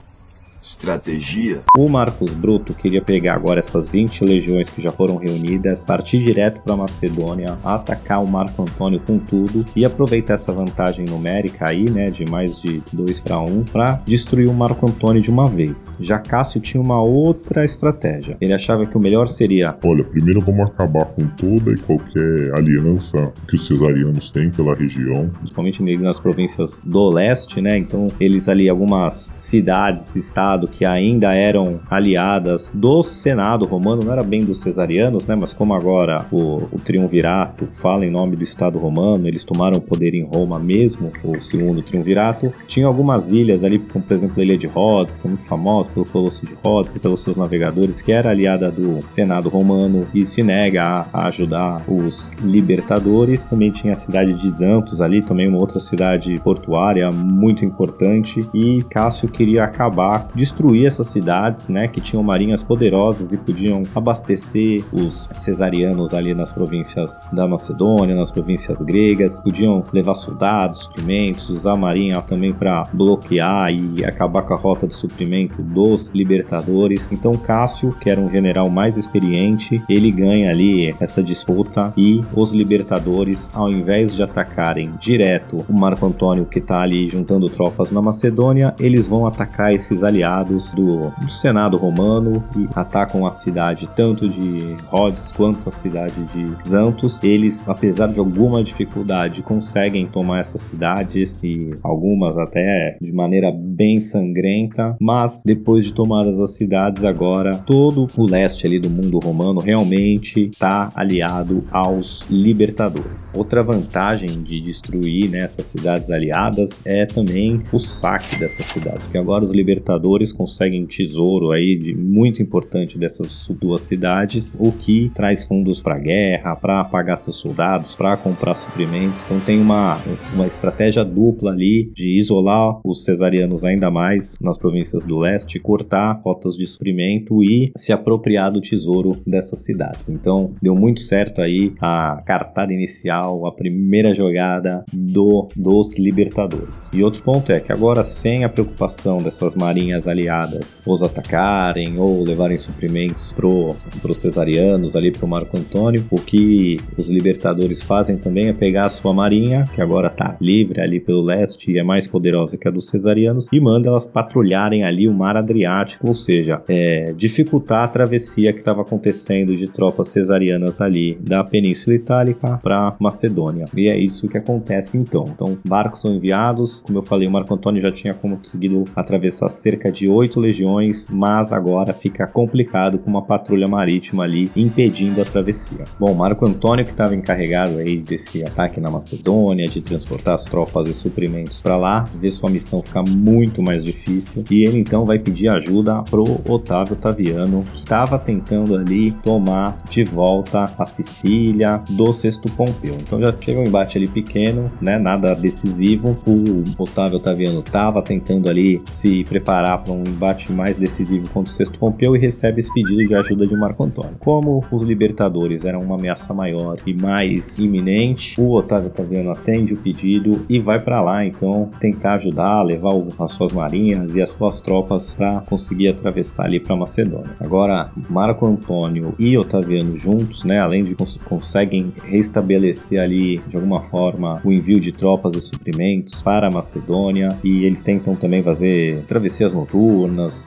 estratégia. 0.82 1.62
O 1.76 1.88
Marcos 1.88 2.34
Bruto 2.34 2.74
queria 2.74 3.00
pegar 3.00 3.34
agora 3.34 3.60
essas 3.60 3.88
20 3.88 4.24
legiões 4.24 4.68
que 4.68 4.82
já 4.82 4.90
foram 4.90 5.16
reunidas, 5.16 5.86
partir 5.86 6.18
direto 6.18 6.60
para 6.62 6.76
Macedônia, 6.76 7.56
atacar 7.64 8.22
o 8.22 8.28
Marco 8.28 8.62
Antônio 8.62 9.00
com 9.00 9.18
tudo 9.18 9.64
e 9.76 9.84
aproveitar 9.84 10.34
essa 10.34 10.52
vantagem 10.52 11.06
numérica 11.06 11.68
aí, 11.68 11.88
né, 11.88 12.10
de 12.10 12.24
mais 12.24 12.60
de 12.60 12.82
2 12.92 13.20
para 13.20 13.38
1, 13.38 13.64
para 13.64 14.02
destruir 14.04 14.48
o 14.48 14.54
Marco 14.54 14.86
Antônio 14.86 15.22
de 15.22 15.30
uma 15.30 15.48
vez. 15.48 15.92
Já 16.00 16.18
Cássio 16.18 16.60
tinha 16.60 16.82
uma 16.82 17.00
outra 17.00 17.64
estratégia. 17.64 18.36
Ele 18.40 18.52
achava 18.52 18.84
que 18.84 18.96
o 18.96 19.00
melhor 19.00 19.28
seria 19.28 19.76
Olha, 19.84 20.04
primeiro 20.04 20.40
vamos 20.40 20.66
acabar 20.66 21.06
com 21.06 21.26
toda 21.28 21.72
e 21.72 21.78
qualquer 21.78 22.54
aliança 22.54 23.32
que 23.48 23.56
os 23.56 23.66
cesarianos 23.66 24.30
têm 24.30 24.50
pela 24.50 24.74
região. 24.74 25.30
principalmente 25.38 25.82
ali 25.82 25.98
nas 25.98 26.18
províncias 26.18 26.80
do 26.84 27.08
leste, 27.10 27.60
né? 27.62 27.76
Então, 27.76 28.10
eles 28.18 28.48
ali, 28.48 28.68
algumas 28.68 29.30
cidades, 29.36 30.16
estado 30.16 30.68
que 30.72 30.84
ainda 30.84 31.34
eram 31.34 31.78
aliadas 31.88 32.72
do 32.74 33.02
Senado 33.02 33.64
romano, 33.64 34.02
não 34.02 34.12
era 34.12 34.24
bem 34.24 34.44
dos 34.44 34.60
cesarianos, 34.60 35.26
né? 35.26 35.36
Mas 35.36 35.52
como 35.52 35.74
agora 35.74 36.26
o, 36.32 36.62
o 36.72 36.78
triunvirato 36.82 37.68
fala 37.72 38.04
em 38.04 38.10
nome 38.10 38.34
do 38.34 38.42
Estado 38.42 38.78
romano, 38.78 39.28
eles 39.28 39.44
tomaram 39.44 39.78
o 39.78 39.80
poder 39.80 40.14
em 40.14 40.24
Roma 40.24 40.58
mesmo, 40.58 41.12
o 41.24 41.36
segundo 41.36 41.82
triunvirato. 41.82 42.50
Tinha 42.66 42.86
algumas 42.86 43.30
ilhas 43.30 43.62
ali, 43.62 43.78
como 43.78 44.04
por 44.04 44.14
exemplo 44.14 44.40
a 44.40 44.42
Ilha 44.42 44.56
de 44.56 44.66
Rhodes, 44.66 45.16
que 45.16 45.26
é 45.26 45.28
muito 45.28 45.44
famosa 45.44 45.90
pelo 45.90 46.06
Colosso 46.06 46.46
de 46.46 46.54
Rhodes 46.64 46.96
e 46.96 47.00
pelos 47.00 47.22
seus 47.22 47.36
navegadores, 47.36 48.00
que 48.00 48.10
era 48.10 48.30
aliada 48.30 48.70
do 48.70 49.06
Senado 49.06 49.48
romano 49.48 50.06
e 50.14 50.24
se 50.24 50.42
nega 50.42 51.06
a, 51.12 51.26
ajudar 51.26 51.84
os 51.88 52.32
libertadores. 52.42 53.46
Também 53.46 53.70
tinha 53.70 53.92
a 53.92 53.96
cidade 53.96 54.32
de 54.32 54.50
Zantos 54.50 55.00
ali, 55.00 55.22
também 55.22 55.48
uma 55.48 55.58
outra 55.58 55.80
cidade 55.80 56.40
portuária 56.40 57.10
muito 57.10 57.64
importante. 57.64 58.48
E 58.54 58.82
Cássio 58.84 59.28
queria 59.28 59.64
acabar, 59.64 60.28
destruir 60.62 60.86
essas 60.86 61.08
cidades, 61.08 61.68
né, 61.68 61.88
que 61.88 62.00
tinham 62.00 62.22
marinhas 62.22 62.62
poderosas 62.62 63.32
e 63.32 63.38
podiam 63.38 63.82
abastecer 63.94 64.84
os 64.92 65.28
cesarianos 65.34 66.14
ali 66.14 66.34
nas 66.34 66.52
províncias 66.52 67.20
da 67.32 67.48
Macedônia, 67.48 68.14
nas 68.14 68.30
províncias 68.30 68.80
gregas, 68.80 69.40
podiam 69.40 69.84
levar 69.92 70.14
soldados, 70.14 70.84
suprimentos, 70.84 71.50
usar 71.50 71.72
a 71.72 71.76
marinha 71.76 72.22
também 72.22 72.52
para 72.52 72.88
bloquear 72.92 73.72
e 73.72 74.04
acabar 74.04 74.42
com 74.42 74.54
a 74.54 74.56
rota 74.56 74.86
de 74.86 74.94
suprimento 74.94 75.62
dos 75.62 76.10
libertadores. 76.10 77.08
Então 77.10 77.36
Cássio, 77.36 77.92
que 78.00 78.08
era 78.08 78.20
um 78.20 78.30
general 78.30 78.70
mais 78.70 78.96
experiente, 78.96 79.82
ele 79.88 80.12
ganha 80.12 80.50
ali 80.50 80.94
essa 81.00 81.22
disputa 81.22 81.92
e 81.96 82.22
os 82.34 82.52
libertadores, 82.52 83.48
ao 83.52 83.68
invés 83.68 84.14
de 84.14 84.22
atacarem 84.22 84.92
direto 85.00 85.64
o 85.68 85.72
Marco 85.72 86.06
Antônio 86.06 86.46
que 86.46 86.60
está 86.60 86.82
ali 86.82 87.08
juntando 87.08 87.48
tropas 87.48 87.90
na 87.90 88.00
Macedônia, 88.00 88.74
eles 88.78 89.08
vão 89.08 89.26
atacar 89.26 89.74
esses 89.74 90.04
aliados 90.04 90.51
do, 90.74 91.10
do 91.20 91.28
Senado 91.28 91.76
romano 91.76 92.44
e 92.56 92.68
atacam 92.74 93.26
a 93.26 93.32
cidade 93.32 93.88
tanto 93.88 94.28
de 94.28 94.76
Rhodes 94.86 95.32
quanto 95.32 95.68
a 95.68 95.72
cidade 95.72 96.22
de 96.24 96.56
Zantos. 96.68 97.20
Eles, 97.22 97.64
apesar 97.66 98.08
de 98.08 98.18
alguma 98.18 98.62
dificuldade, 98.62 99.42
conseguem 99.42 100.06
tomar 100.06 100.40
essas 100.40 100.62
cidades 100.62 101.40
e 101.42 101.74
algumas 101.82 102.36
até 102.36 102.96
de 103.00 103.12
maneira 103.12 103.52
bem 103.52 104.00
sangrenta, 104.00 104.96
mas 105.00 105.42
depois 105.44 105.84
de 105.84 105.94
tomadas 105.94 106.40
as 106.40 106.56
cidades, 106.56 107.04
agora 107.04 107.58
todo 107.66 108.08
o 108.16 108.26
leste 108.26 108.66
ali 108.66 108.78
do 108.78 108.90
mundo 108.90 109.18
romano 109.18 109.60
realmente 109.60 110.50
está 110.50 110.92
aliado 110.94 111.64
aos 111.70 112.26
libertadores. 112.30 113.32
Outra 113.34 113.62
vantagem 113.62 114.42
de 114.42 114.60
destruir 114.60 115.30
né, 115.30 115.40
essas 115.40 115.66
cidades 115.66 116.10
aliadas 116.10 116.82
é 116.84 117.06
também 117.06 117.58
o 117.72 117.78
saque 117.78 118.38
dessas 118.38 118.66
cidades, 118.66 119.06
porque 119.06 119.18
agora 119.18 119.44
os 119.44 119.52
libertadores 119.52 120.32
conseguem 120.42 120.84
tesouro 120.86 121.52
aí 121.52 121.76
de 121.76 121.94
muito 121.94 122.42
importante 122.42 122.98
dessas 122.98 123.48
duas 123.60 123.82
cidades, 123.82 124.52
o 124.58 124.72
que 124.72 125.08
traz 125.14 125.44
fundos 125.44 125.80
para 125.80 125.96
guerra, 125.96 126.56
para 126.56 126.82
pagar 126.84 127.16
seus 127.16 127.36
soldados, 127.36 127.94
para 127.94 128.16
comprar 128.16 128.56
suprimentos. 128.56 129.24
Então 129.24 129.38
tem 129.38 129.60
uma, 129.60 130.00
uma 130.34 130.46
estratégia 130.46 131.04
dupla 131.04 131.52
ali 131.52 131.92
de 131.94 132.18
isolar 132.18 132.80
os 132.84 133.04
cesarianos 133.04 133.64
ainda 133.64 133.88
mais 133.88 134.36
nas 134.40 134.58
províncias 134.58 135.04
do 135.04 135.16
leste, 135.16 135.60
cortar 135.60 136.20
rotas 136.24 136.56
de 136.56 136.66
suprimento 136.66 137.40
e 137.40 137.68
se 137.76 137.92
apropriar 137.92 138.50
do 138.50 138.60
tesouro 138.60 139.16
dessas 139.24 139.60
cidades. 139.60 140.08
Então 140.08 140.54
deu 140.60 140.74
muito 140.74 141.00
certo 141.00 141.40
aí 141.40 141.72
a 141.80 142.20
cartada 142.26 142.72
inicial, 142.72 143.46
a 143.46 143.52
primeira 143.52 144.12
jogada 144.12 144.84
do 144.92 145.48
dos 145.54 145.96
libertadores. 145.96 146.90
E 146.92 147.04
outro 147.04 147.22
ponto 147.22 147.52
é 147.52 147.60
que 147.60 147.70
agora 147.70 148.02
sem 148.02 148.42
a 148.42 148.48
preocupação 148.48 149.22
dessas 149.22 149.54
marinhas 149.54 150.08
aliadas 150.22 150.84
os 150.86 151.02
atacarem 151.02 151.98
ou 151.98 152.24
levarem 152.24 152.58
suprimentos 152.58 153.32
pro 153.32 153.74
pros 154.00 154.18
cesarianos 154.18 154.96
ali 154.96 155.10
pro 155.10 155.26
Marco 155.26 155.56
Antônio, 155.56 156.04
o 156.10 156.16
que 156.16 156.78
os 156.96 157.08
libertadores 157.08 157.82
fazem 157.82 158.16
também 158.16 158.48
é 158.48 158.52
pegar 158.52 158.86
a 158.86 158.90
sua 158.90 159.12
marinha, 159.12 159.68
que 159.72 159.80
agora 159.80 160.10
tá 160.10 160.36
livre 160.40 160.80
ali 160.80 160.98
pelo 160.98 161.22
leste 161.22 161.72
e 161.72 161.78
é 161.78 161.82
mais 161.82 162.06
poderosa 162.06 162.56
que 162.56 162.66
a 162.66 162.70
dos 162.70 162.88
cesarianos, 162.88 163.48
e 163.52 163.60
manda 163.60 163.88
elas 163.88 164.06
patrulharem 164.06 164.82
ali 164.82 165.08
o 165.08 165.12
mar 165.12 165.36
Adriático, 165.36 166.08
ou 166.08 166.14
seja, 166.14 166.62
é, 166.68 167.12
dificultar 167.16 167.84
a 167.84 167.88
travessia 167.88 168.52
que 168.52 168.58
estava 168.58 168.82
acontecendo 168.82 169.54
de 169.54 169.68
tropas 169.68 170.08
cesarianas 170.08 170.80
ali 170.80 171.18
da 171.20 171.44
Península 171.44 171.96
Itálica 171.96 172.58
para 172.62 172.96
Macedônia. 173.00 173.66
E 173.76 173.88
é 173.88 173.96
isso 173.96 174.28
que 174.28 174.38
acontece 174.38 174.96
então. 174.96 175.26
Então, 175.28 175.58
barcos 175.66 176.00
são 176.00 176.14
enviados, 176.14 176.82
como 176.82 176.98
eu 176.98 177.02
falei, 177.02 177.26
o 177.28 177.30
Marco 177.30 177.54
Antônio 177.54 177.80
já 177.80 177.90
tinha 177.90 178.14
conseguido 178.14 178.84
atravessar 178.94 179.48
cerca 179.48 179.90
de 179.90 180.08
oito 180.12 180.40
legiões, 180.40 181.06
mas 181.10 181.52
agora 181.52 181.92
fica 181.92 182.26
complicado 182.26 182.98
com 182.98 183.10
uma 183.10 183.22
patrulha 183.22 183.68
marítima 183.68 184.24
ali 184.24 184.50
impedindo 184.54 185.20
a 185.20 185.24
travessia. 185.24 185.84
Bom, 185.98 186.14
Marco 186.14 186.46
Antônio 186.46 186.84
que 186.84 186.92
estava 186.92 187.14
encarregado 187.14 187.78
aí 187.78 187.98
desse 187.98 188.44
ataque 188.44 188.80
na 188.80 188.90
Macedônia, 188.90 189.68
de 189.68 189.80
transportar 189.80 190.34
as 190.34 190.44
tropas 190.44 190.86
e 190.86 190.94
suprimentos 190.94 191.60
para 191.60 191.76
lá, 191.76 192.08
vê 192.20 192.30
sua 192.30 192.50
missão 192.50 192.82
ficar 192.82 193.02
muito 193.02 193.62
mais 193.62 193.84
difícil 193.84 194.44
e 194.50 194.64
ele 194.64 194.78
então 194.78 195.04
vai 195.04 195.18
pedir 195.18 195.48
ajuda 195.48 196.02
pro 196.02 196.40
Otávio 196.48 196.94
Otaviano, 196.94 197.64
que 197.72 197.78
estava 197.78 198.18
tentando 198.18 198.76
ali 198.76 199.10
tomar 199.22 199.76
de 199.88 200.04
volta 200.04 200.72
a 200.78 200.86
Sicília 200.86 201.82
do 201.90 202.12
Sexto 202.12 202.50
Pompeu. 202.52 202.94
Então 202.94 203.20
já 203.20 203.34
chega 203.38 203.60
um 203.60 203.64
embate 203.64 203.98
ali 203.98 204.08
pequeno, 204.08 204.70
né, 204.80 204.98
nada 204.98 205.34
decisivo. 205.34 206.16
O 206.26 206.62
Otávio 206.82 207.16
Otaviano 207.16 207.60
estava 207.60 208.02
tentando 208.02 208.48
ali 208.48 208.82
se 208.84 209.24
preparar 209.24 209.82
para 209.82 209.92
um 209.92 210.01
embate 210.06 210.52
mais 210.52 210.76
decisivo 210.76 211.28
contra 211.28 211.50
o 211.50 211.54
Sexto 211.54 211.78
Pompeu 211.78 212.14
e 212.14 212.18
recebe 212.18 212.60
esse 212.60 212.72
pedido 212.72 213.06
de 213.06 213.14
ajuda 213.14 213.46
de 213.46 213.56
Marco 213.56 213.84
Antônio. 213.84 214.16
Como 214.18 214.64
os 214.70 214.82
libertadores 214.82 215.64
eram 215.64 215.82
uma 215.82 215.94
ameaça 215.94 216.32
maior 216.32 216.78
e 216.86 216.94
mais 216.94 217.58
iminente, 217.58 218.40
o 218.40 218.52
Otávio 218.52 218.88
Otaviano 218.88 219.30
atende 219.30 219.74
o 219.74 219.76
pedido 219.76 220.44
e 220.48 220.58
vai 220.58 220.80
para 220.80 221.00
lá 221.00 221.24
então 221.24 221.70
tentar 221.80 222.14
ajudar, 222.14 222.62
levar 222.62 222.92
as 223.18 223.32
suas 223.32 223.52
marinhas 223.52 224.16
e 224.16 224.22
as 224.22 224.30
suas 224.30 224.60
tropas 224.60 225.16
para 225.16 225.40
conseguir 225.42 225.88
atravessar 225.88 226.46
ali 226.46 226.60
para 226.60 226.76
Macedônia. 226.76 227.30
Agora, 227.40 227.90
Marco 228.08 228.46
Antônio 228.46 229.14
e 229.18 229.36
Otaviano 229.36 229.96
juntos, 229.96 230.44
né, 230.44 230.60
além 230.60 230.84
de 230.84 230.94
cons 230.94 231.18
conseguem 231.24 231.92
restabelecer 232.04 233.00
ali 233.00 233.38
de 233.48 233.56
alguma 233.56 233.82
forma 233.82 234.40
o 234.44 234.52
envio 234.52 234.80
de 234.80 234.92
tropas 234.92 235.34
e 235.34 235.40
suprimentos 235.40 236.22
para 236.22 236.48
a 236.48 236.50
Macedônia 236.50 237.38
e 237.42 237.64
eles 237.64 237.82
tentam 237.82 238.14
também 238.14 238.42
fazer 238.42 239.02
travessias 239.06 239.52
noturnas, 239.52 239.91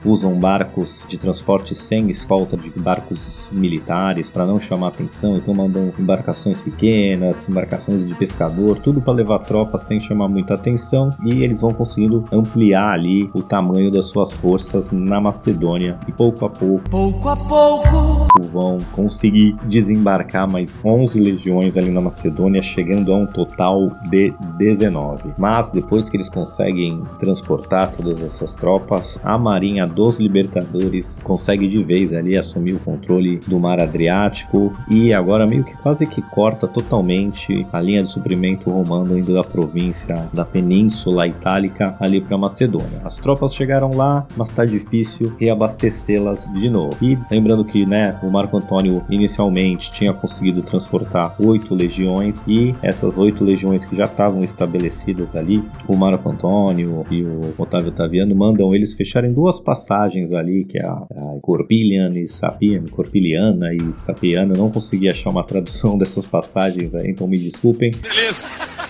usam 0.04 0.36
barcos 0.36 1.06
de 1.08 1.18
transporte 1.18 1.74
sem 1.74 2.08
escolta 2.08 2.56
de 2.56 2.70
barcos 2.70 3.50
militares 3.52 4.30
para 4.30 4.46
não 4.46 4.58
chamar 4.58 4.88
atenção, 4.88 5.36
então 5.36 5.54
mandam 5.54 5.92
embarcações 5.98 6.62
pequenas, 6.62 7.48
embarcações 7.48 8.06
de 8.06 8.14
pescador, 8.14 8.78
tudo 8.78 9.00
para 9.00 9.14
levar 9.14 9.40
tropas 9.40 9.82
sem 9.82 10.00
chamar 10.00 10.28
muita 10.28 10.54
atenção 10.54 11.14
e 11.24 11.42
eles 11.42 11.60
vão 11.60 11.72
conseguindo 11.72 12.24
ampliar 12.32 12.92
ali 12.92 13.30
o 13.34 13.42
tamanho 13.42 13.90
das 13.90 14.06
suas 14.06 14.32
forças 14.32 14.90
na 14.90 15.20
Macedônia 15.20 15.98
e 16.08 16.12
pouco 16.12 16.44
a 16.44 16.50
pouco, 16.50 16.90
pouco 16.90 17.28
a 17.28 17.36
pouco, 17.36 18.26
vão 18.52 18.78
conseguir 18.92 19.56
desembarcar 19.66 20.48
mais 20.48 20.82
11 20.84 21.18
legiões 21.18 21.76
ali 21.76 21.90
na 21.90 22.00
Macedônia, 22.00 22.62
chegando 22.62 23.12
a 23.12 23.16
um 23.16 23.26
total 23.26 23.90
de 24.08 24.32
19. 24.56 25.34
Mas 25.36 25.70
depois 25.70 26.08
que 26.08 26.16
eles 26.16 26.28
conseguem 26.28 27.02
transportar 27.18 27.92
todas 27.92 28.22
essas 28.22 28.54
tropas, 28.54 29.18
a 29.22 29.35
marinha 29.38 29.86
dos 29.86 30.18
libertadores 30.18 31.18
consegue 31.22 31.66
de 31.66 31.82
vez 31.82 32.12
ali 32.12 32.36
assumir 32.36 32.74
o 32.74 32.78
controle 32.80 33.38
do 33.46 33.58
mar 33.58 33.80
Adriático 33.80 34.72
e 34.90 35.12
agora 35.12 35.46
meio 35.46 35.64
que 35.64 35.76
quase 35.78 36.06
que 36.06 36.22
corta 36.22 36.66
totalmente 36.66 37.66
a 37.72 37.80
linha 37.80 38.02
de 38.02 38.08
suprimento 38.08 38.70
romano 38.70 39.18
indo 39.18 39.34
da 39.34 39.44
província 39.44 40.28
da 40.32 40.44
Península 40.44 41.26
Itálica 41.26 41.96
ali 42.00 42.20
para 42.20 42.38
Macedônia. 42.38 43.00
As 43.04 43.18
tropas 43.18 43.54
chegaram 43.54 43.94
lá, 43.94 44.26
mas 44.36 44.48
tá 44.48 44.64
difícil 44.64 45.32
reabastecê-las 45.38 46.46
de 46.54 46.70
novo. 46.70 46.96
E 47.02 47.18
lembrando 47.30 47.64
que, 47.64 47.86
né, 47.86 48.18
o 48.22 48.30
Marco 48.30 48.56
Antônio 48.56 49.04
inicialmente 49.08 49.92
tinha 49.92 50.12
conseguido 50.12 50.62
transportar 50.62 51.34
oito 51.40 51.74
legiões 51.74 52.44
e 52.46 52.74
essas 52.82 53.18
oito 53.18 53.44
legiões 53.44 53.84
que 53.84 53.96
já 53.96 54.06
estavam 54.06 54.42
estabelecidas 54.42 55.34
ali, 55.34 55.62
o 55.86 55.96
Marco 55.96 56.28
Antônio 56.28 57.04
e 57.10 57.22
o 57.22 57.54
Otávio 57.58 57.88
Otaviano 57.88 58.34
mandam 58.34 58.74
eles 58.74 58.94
fecharem 58.94 59.25
duas 59.32 59.60
passagens 59.60 60.32
ali, 60.32 60.64
que 60.64 60.78
é 60.78 60.84
a, 60.84 60.92
a 60.92 61.38
Corpilian 61.40 62.12
e 62.14 62.26
Sapian, 62.26 62.84
Corpiliana 62.84 63.72
e 63.72 63.92
Sapiana. 63.92 64.54
Não 64.54 64.70
consegui 64.70 65.08
achar 65.08 65.30
uma 65.30 65.44
tradução 65.44 65.96
dessas 65.98 66.26
passagens 66.26 66.94
aí, 66.94 67.10
então 67.10 67.26
me 67.26 67.38
desculpem. 67.38 67.90
Beleza. 67.90 68.42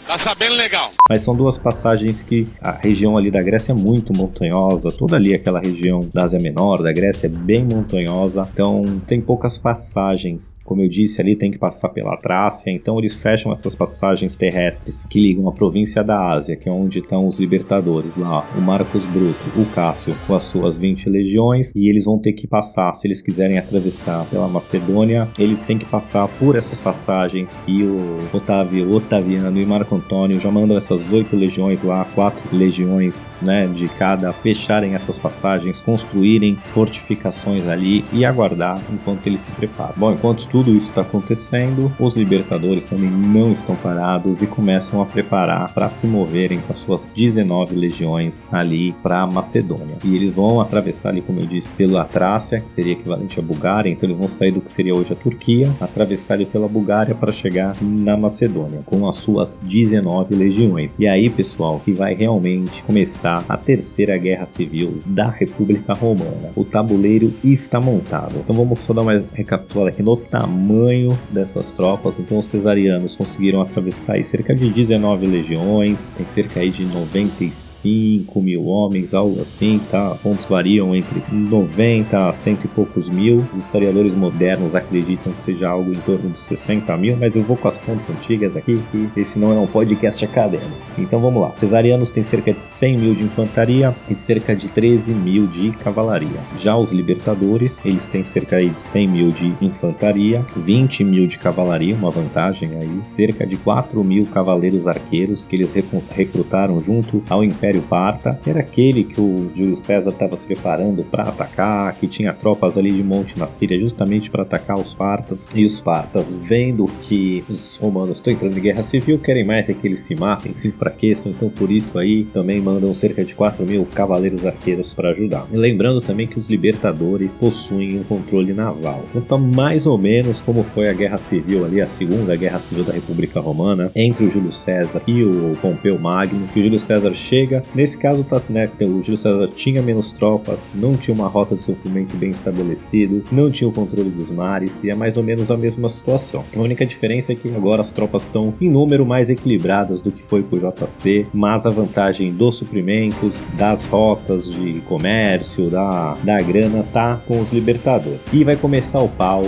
Tá 0.07 0.17
sabendo 0.17 0.55
legal. 0.55 0.93
Mas 1.09 1.23
são 1.23 1.35
duas 1.35 1.59
passagens 1.59 2.23
que 2.23 2.47
a 2.61 2.71
região 2.71 3.17
ali 3.17 3.31
da 3.31 3.43
Grécia 3.43 3.73
é 3.73 3.75
muito 3.75 4.17
montanhosa, 4.17 4.93
toda 4.93 5.17
ali 5.17 5.35
aquela 5.35 5.61
região 5.61 6.09
da 6.15 6.23
Ásia 6.25 6.39
Menor, 6.39 6.83
da 6.83 6.93
Grécia 6.93 7.27
é 7.27 7.31
bem 7.31 7.65
montanhosa, 7.65 8.49
então 8.53 8.85
tem 9.07 9.21
poucas 9.21 9.59
passagens. 9.59 10.55
Como 10.65 10.81
eu 10.81 10.89
disse 10.89 11.21
ali, 11.21 11.35
tem 11.35 11.51
que 11.51 11.59
passar 11.59 11.89
pela 11.89 12.17
Trácia, 12.17 12.71
então 12.71 12.99
eles 12.99 13.15
fecham 13.15 13.51
essas 13.51 13.75
passagens 13.75 14.37
terrestres 14.37 15.05
que 15.09 15.21
ligam 15.21 15.49
a 15.49 15.53
província 15.53 16.05
da 16.05 16.33
Ásia, 16.33 16.57
que 16.57 16.69
é 16.69 16.73
onde 16.73 17.01
estão 17.01 17.27
os 17.27 17.39
libertadores 17.39 18.17
lá, 18.17 18.49
o 18.57 18.61
Marcos 18.61 19.07
Bruto, 19.07 19.61
o 19.61 19.67
Cássio, 19.67 20.17
com 20.27 20.35
as 20.35 20.45
suas 20.45 20.79
20 20.79 21.09
legiões, 21.09 21.73
e 21.75 21.89
eles 21.89 22.05
vão 22.05 22.19
ter 22.19 22.33
que 22.33 22.47
passar, 22.47 22.93
se 22.95 23.07
eles 23.07 23.21
quiserem 23.21 23.59
atravessar 23.59 24.25
pela 24.27 24.49
Macedônia, 24.49 25.29
eles 25.39 25.61
têm 25.61 25.79
que 25.79 25.85
passar 25.85 26.29
por 26.29 26.55
essas 26.55 26.81
passagens. 26.81 27.59
E 27.67 27.83
o 27.83 28.19
Otávio, 28.33 28.93
Otaviano 28.93 29.61
e 29.61 29.67
Marco 29.67 29.96
Antônio 29.97 30.41
já 30.41 30.51
mandam 30.51 30.77
essas 30.77 31.13
oito 31.13 31.37
legiões 31.37 31.83
lá, 31.83 32.05
quatro 32.15 32.45
legiões, 32.57 33.41
né, 33.43 33.67
de 33.67 33.89
cada, 33.89 34.33
fecharem 34.33 34.95
essas 34.95 35.19
passagens, 35.19 35.81
construírem 35.81 36.57
fortificações 36.67 37.69
ali 37.69 38.05
e 38.13 38.25
aguardar 38.25 38.81
enquanto 38.93 39.27
eles 39.27 39.41
se 39.41 39.51
preparam. 39.53 39.95
Bom, 39.97 40.13
enquanto 40.13 40.49
tudo 40.49 40.71
isso 40.75 40.91
está 40.91 41.03
acontecendo, 41.03 41.93
os 41.99 42.17
libertadores 42.17 42.87
também 42.87 43.11
não 43.11 43.53
estão 43.53 43.75
parados 43.77 44.43
e 44.43 44.47
começam 44.47 45.01
a 45.01 45.07
preparar 45.07 45.73
para 45.73 45.89
se 45.89 46.07
moverem 46.07 46.61
com 46.61 46.73
as 46.73 46.79
suas 46.79 47.13
19 47.13 47.75
legiões 47.75 48.47
ali 48.53 48.95
para 49.03 49.27
Macedônia. 49.27 49.97
E 50.05 50.15
eles 50.15 50.35
vão 50.35 50.61
atravessar 50.61 51.11
ali, 51.11 51.21
como 51.21 51.41
eu 51.41 51.47
disse, 51.47 51.77
pela 51.77 52.05
Trácia, 52.05 52.61
que 52.61 52.71
seria 52.71 52.93
equivalente 52.93 53.39
à 53.39 53.43
Bulgária, 53.43 53.91
então 53.91 54.09
eles 54.09 54.19
vão 54.19 54.29
sair 54.29 54.51
do 54.51 54.61
que 54.61 54.71
seria 54.71 54.95
hoje 54.95 55.13
a 55.13 55.17
Turquia, 55.17 55.73
atravessar 55.81 56.35
ali 56.35 56.47
pela 56.47 56.69
Bulgária 56.69 57.15
para 57.15 57.33
chegar 57.33 57.77
na 57.81 58.17
Macedônia, 58.17 58.83
com 58.85 59.09
as 59.09 59.17
suas 59.17 59.61
19 59.61 59.86
legiões. 60.31 60.97
E 60.99 61.07
aí, 61.07 61.29
pessoal, 61.29 61.81
que 61.85 61.93
vai 61.93 62.15
realmente 62.15 62.83
começar 62.85 63.45
a 63.49 63.57
terceira 63.57 64.17
guerra 64.17 64.47
civil 64.47 65.01
da 65.05 65.29
República 65.29 65.95
Romana. 65.95 66.51
O 66.55 66.65
tabuleiro 66.65 67.33
está 67.45 67.81
montado. 67.81 68.39
Então 68.39 68.57
vamos 68.57 68.81
só 68.81 68.93
dar 68.93 69.03
uma 69.03 69.25
recapitulada 69.33 69.91
aqui 69.91 70.03
no 70.03 70.17
tamanho 70.17 71.19
dessas 71.31 71.73
tropas. 71.73 72.19
Então 72.19 72.39
os 72.39 72.47
cesarianos 72.47 73.17
conseguiram 73.17 73.61
atravessar 73.61 74.15
aí 74.15 74.25
cerca 74.25 74.55
de 74.55 74.71
19 74.71 75.27
legiões, 75.27 76.09
tem 76.09 76.27
cerca 76.27 76.61
aí 76.61 76.71
de 76.71 76.85
95 76.85 78.43
mil 78.43 78.67
homens, 78.67 79.15
algo 79.15 79.41
assim, 79.41 79.81
tá? 79.91 80.15
Fontes 80.15 80.47
variam 80.47 80.95
entre 80.95 81.23
90 81.31 82.29
a 82.29 82.33
cento 82.33 82.65
e 82.65 82.69
poucos 82.69 83.09
mil. 83.11 83.45
Os 83.53 83.59
historiadores 83.59 84.15
modernos 84.15 84.75
acreditam 84.75 85.33
que 85.33 85.43
seja 85.43 85.69
algo 85.69 85.93
em 85.93 86.01
torno 86.01 86.31
de 86.31 86.39
60 86.39 86.97
mil, 86.97 87.17
mas 87.17 87.35
eu 87.35 87.43
vou 87.43 87.57
com 87.57 87.69
as 87.69 87.81
fontes 87.81 88.09
antigas 88.11 88.57
aqui, 88.57 88.81
que 88.91 89.09
esse 89.21 89.39
não 89.39 89.53
é 89.53 89.59
um 89.59 89.67
podcast 89.77 90.25
acadêmico. 90.25 90.71
Então 90.97 91.21
vamos 91.21 91.43
lá. 91.43 91.53
Cesarianos 91.53 92.11
têm 92.11 92.25
cerca 92.25 92.51
de 92.51 92.63
100 92.63 92.97
mil 92.97 93.15
de 93.15 93.25
infantaria 93.25 93.95
e 94.09 94.17
cerca 94.17 94.57
de 94.57 94.73
13 94.73 95.13
mil 95.15 95.47
de 95.47 95.71
cavalaria. 95.73 96.41
Já 96.57 96.75
os 96.75 96.93
libertadores, 96.93 97.83
eles 97.85 98.07
têm 98.09 98.25
cerca 98.25 98.59
de 98.59 98.81
100 98.81 99.07
mil 99.07 99.31
de 99.31 99.53
infantaria, 99.61 100.43
20 100.57 101.05
mil 101.05 101.27
de 101.27 101.37
cavalaria, 101.37 101.95
uma 101.95 102.11
vantagem 102.11 102.71
aí, 102.75 103.03
cerca 103.05 103.47
de 103.47 103.59
4 103.59 104.03
mil 104.03 104.25
cavaleiros 104.25 104.87
arqueiros 104.87 105.47
que 105.47 105.57
eles 105.57 105.77
recrutaram 106.11 106.81
junto 106.81 107.23
ao 107.29 107.45
Império 107.45 107.83
Parta. 107.83 108.41
Era 108.47 108.61
aquele 108.61 109.05
que 109.05 109.21
o 109.21 109.51
Júlio 109.55 109.77
César 109.77 110.09
estava 110.09 110.39
se 110.39 110.47
preparando 110.47 111.05
para 111.05 111.25
atacar, 111.25 111.93
que 111.97 112.07
tinha 112.07 112.33
tropas 112.33 112.79
ali 112.79 112.93
de 112.93 113.05
monte 113.05 113.39
na 113.39 113.47
Síria 113.47 113.79
justamente 113.79 114.31
para 114.31 114.43
atacar 114.43 114.79
os 114.79 114.95
partas. 114.95 115.47
E 115.55 115.67
os 115.67 115.83
partas, 115.83 116.35
vendo 116.47 116.87
que 117.03 117.45
os 117.47 117.77
romanos 117.77 118.17
estão 118.17 118.33
entrando 118.33 118.57
em 118.57 118.63
guerra 118.63 118.83
civil, 118.83 119.19
querem 119.19 119.45
mais 119.45 119.66
é 119.73 119.75
que 119.75 119.87
eles 119.87 120.01
se 120.01 120.15
matem, 120.15 120.55
se 120.55 120.69
enfraqueçam, 120.69 121.33
então 121.33 121.49
por 121.49 121.71
isso 121.71 121.99
aí 121.99 122.25
também 122.25 122.61
mandam 122.61 122.93
cerca 122.93 123.25
de 123.25 123.35
4 123.35 123.65
mil 123.65 123.85
cavaleiros 123.87 124.45
arqueiros 124.45 124.95
para 124.95 125.11
ajudar. 125.11 125.47
E 125.53 125.57
lembrando 125.57 126.01
também 126.01 126.27
que 126.27 126.39
os 126.39 126.49
libertadores 126.49 127.37
possuem 127.37 127.99
um 127.99 128.03
controle 128.05 128.53
naval. 128.53 129.05
Então 129.09 129.21
tá 129.21 129.39
mais 129.39 129.87
ou 129.87 129.99
menos 129.99 130.41
como 130.41 130.63
foi 130.63 130.89
a 130.89 130.93
guerra 130.93 131.19
civil 131.19 131.65
ali, 131.65 131.81
a 131.81 131.87
segunda 131.87 132.37
guerra 132.37 132.59
civil 132.59 132.85
da 132.85 132.93
República 132.93 133.41
Romana, 133.41 133.91
entre 133.95 134.25
o 134.25 134.31
Júlio 134.31 134.53
César 134.53 135.03
e 135.07 135.25
o 135.25 135.57
Pompeu 135.61 135.99
Magno, 135.99 136.47
que 136.53 136.61
o 136.61 136.63
Júlio 136.63 136.79
César 136.79 137.13
chega, 137.13 137.63
nesse 137.75 137.99
caso 137.99 138.25
tá, 138.25 138.41
né, 138.49 138.71
o 138.81 139.01
Júlio 139.01 139.17
César 139.17 139.49
tinha 139.55 139.83
menos 139.83 140.13
tropas, 140.13 140.73
não 140.75 140.95
tinha 140.95 141.15
uma 141.15 141.29
rota 141.29 141.55
de 141.55 141.61
sofrimento 141.61 142.17
bem 142.17 142.31
estabelecido, 142.31 143.25
não 143.33 143.51
tinha 143.51 143.69
o 143.69 143.73
controle 143.73 144.11
dos 144.11 144.31
mares, 144.31 144.83
e 144.83 144.91
é 144.91 144.95
mais 144.95 145.17
ou 145.17 145.23
menos 145.23 145.51
a 145.51 145.57
mesma 145.57 145.89
situação. 145.89 146.45
A 146.55 146.61
única 146.61 146.85
diferença 146.85 147.33
é 147.33 147.35
que 147.35 147.49
agora 147.55 147.81
as 147.83 147.93
tropas 147.93 148.23
estão 148.23 148.55
em 148.61 148.69
número 148.69 149.07
mais 149.07 149.31
equilibradas 149.57 150.01
do 150.01 150.13
que 150.13 150.25
foi 150.25 150.43
com 150.43 150.57
o 150.57 150.59
JC, 150.59 151.27
mas 151.33 151.67
a 151.67 151.71
vantagem 151.71 152.33
dos 152.33 152.57
suprimentos, 152.57 153.41
das 153.55 153.85
rotas 153.87 154.51
de 154.51 154.81
comércio, 154.83 155.71
da, 155.71 156.15
da 156.23 156.41
grana, 156.43 156.85
tá 156.93 157.21
com 157.27 157.41
os 157.41 157.53
libertadores. 157.53 158.21
E 158.33 158.45
vai 158.45 158.57
começar 158.57 159.01
o 159.01 159.09
pau. 159.09 159.45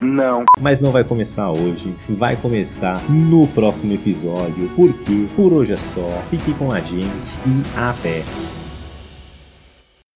Não. 0.00 0.44
Mas 0.60 0.80
não 0.80 0.92
vai 0.92 1.02
começar 1.02 1.50
hoje, 1.50 1.94
vai 2.08 2.36
começar 2.36 3.02
no 3.10 3.46
próximo 3.48 3.92
episódio, 3.92 4.70
porque 4.76 5.26
por 5.34 5.52
hoje 5.52 5.72
é 5.72 5.76
só. 5.76 6.22
Fique 6.30 6.52
com 6.54 6.70
a 6.72 6.80
gente 6.80 7.38
e 7.46 7.78
até! 7.78 8.63